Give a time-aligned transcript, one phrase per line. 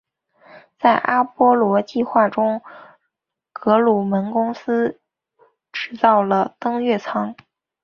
[0.79, 2.59] 在阿波罗计划中
[3.53, 4.99] 格鲁门公司
[5.71, 7.35] 制造了登月舱。